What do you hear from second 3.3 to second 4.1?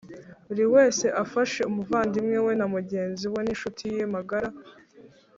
we n incuti ye